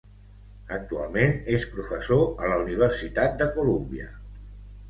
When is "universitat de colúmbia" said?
2.65-4.09